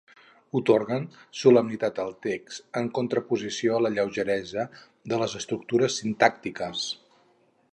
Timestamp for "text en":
2.27-2.89